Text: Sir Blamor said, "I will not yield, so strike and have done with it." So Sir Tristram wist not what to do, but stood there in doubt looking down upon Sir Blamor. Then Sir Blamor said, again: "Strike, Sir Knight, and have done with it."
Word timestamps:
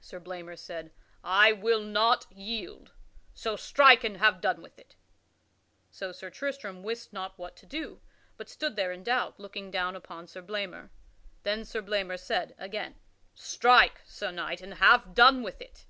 Sir 0.00 0.20
Blamor 0.20 0.56
said, 0.56 0.92
"I 1.24 1.50
will 1.50 1.82
not 1.82 2.30
yield, 2.30 2.92
so 3.34 3.56
strike 3.56 4.04
and 4.04 4.18
have 4.18 4.40
done 4.40 4.62
with 4.62 4.78
it." 4.78 4.94
So 5.90 6.12
Sir 6.12 6.30
Tristram 6.30 6.84
wist 6.84 7.12
not 7.12 7.36
what 7.36 7.56
to 7.56 7.66
do, 7.66 8.00
but 8.36 8.48
stood 8.48 8.76
there 8.76 8.92
in 8.92 9.02
doubt 9.02 9.40
looking 9.40 9.72
down 9.72 9.96
upon 9.96 10.28
Sir 10.28 10.40
Blamor. 10.40 10.90
Then 11.42 11.64
Sir 11.64 11.82
Blamor 11.82 12.16
said, 12.16 12.54
again: 12.58 12.94
"Strike, 13.34 14.02
Sir 14.06 14.30
Knight, 14.30 14.60
and 14.60 14.74
have 14.74 15.14
done 15.16 15.42
with 15.42 15.60
it." 15.60 15.84